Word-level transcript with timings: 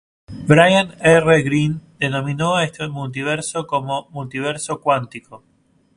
Brian 0.47 0.95
R. 0.99 1.43
Greene 1.43 1.79
denominó 1.99 2.55
a 2.55 2.63
este 2.63 2.87
multiverso 2.87 3.67
como 3.67 4.09
Multiverso 4.09 4.81
cuántico. 4.81 5.43